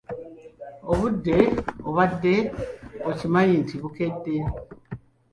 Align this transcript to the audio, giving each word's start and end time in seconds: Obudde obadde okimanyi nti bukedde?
Obudde 0.91 1.37
obadde 1.87 2.33
okimanyi 3.09 3.55
nti 3.63 3.75
bukedde? 3.81 4.35